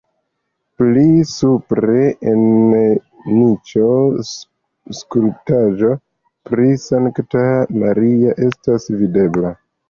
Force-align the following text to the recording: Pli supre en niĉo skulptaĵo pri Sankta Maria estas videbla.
Pli 0.77 1.01
supre 1.31 1.97
en 2.31 2.47
niĉo 3.33 3.91
skulptaĵo 5.01 5.91
pri 6.51 6.67
Sankta 6.87 7.45
Maria 7.85 8.35
estas 8.49 8.91
videbla. 9.05 9.55